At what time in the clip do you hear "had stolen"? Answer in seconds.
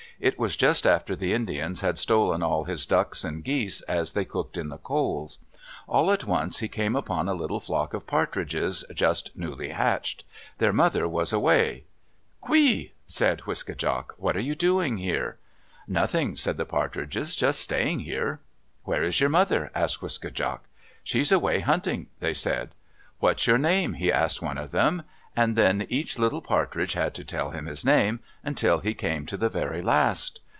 1.81-2.43